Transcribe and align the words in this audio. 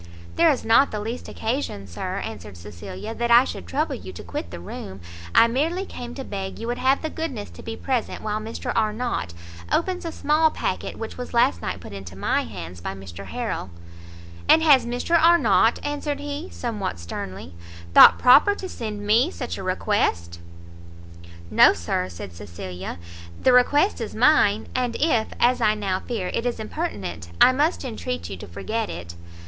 "There 0.35 0.49
is 0.49 0.65
not 0.65 0.89
the 0.89 0.99
least 0.99 1.29
occasion, 1.29 1.85
Sir," 1.85 2.21
answered 2.21 2.57
Cecilia, 2.57 3.13
"that 3.13 3.29
I 3.29 3.43
should 3.43 3.67
trouble 3.67 3.93
you 3.93 4.11
to 4.13 4.23
quit 4.23 4.49
the 4.49 4.59
room 4.59 4.99
I 5.35 5.45
merely 5.47 5.85
came 5.85 6.15
to 6.15 6.23
beg 6.23 6.57
you 6.57 6.65
would 6.65 6.79
have 6.79 7.03
the 7.03 7.09
goodness 7.11 7.51
to 7.51 7.61
be 7.61 7.77
present 7.77 8.23
while 8.23 8.39
Mr 8.39 8.73
Arnott 8.75 9.35
opens 9.71 10.03
a 10.03 10.11
small 10.11 10.49
packet 10.49 10.97
which 10.97 11.19
was 11.19 11.35
last 11.35 11.61
night 11.61 11.79
put 11.79 11.93
into 11.93 12.15
my 12.15 12.45
hands 12.45 12.81
by 12.81 12.95
Mr 12.95 13.27
Harrel." 13.27 13.69
"And 14.49 14.63
has 14.63 14.87
Mr 14.87 15.15
Arnott," 15.21 15.77
answered 15.85 16.19
he, 16.19 16.49
somewhat 16.49 16.97
sternly, 16.97 17.53
"thought 17.93 18.17
proper 18.17 18.55
to 18.55 18.67
send 18.67 19.05
me 19.05 19.29
such 19.29 19.55
a 19.59 19.63
request?" 19.63 20.39
"No, 21.51 21.73
Sir," 21.73 22.09
said 22.09 22.33
Cecilia, 22.33 22.97
"the 23.39 23.53
request 23.53 24.01
is 24.01 24.15
mine; 24.15 24.67
and 24.73 24.97
if, 24.99 25.27
as 25.39 25.61
I 25.61 25.75
now 25.75 25.99
fear, 25.99 26.29
it 26.33 26.47
is 26.47 26.59
impertinent, 26.59 27.29
I 27.39 27.51
must 27.51 27.85
entreat 27.85 28.31
you 28.31 28.37
to 28.37 28.47
forget 28.47 28.89
it." 28.89 29.13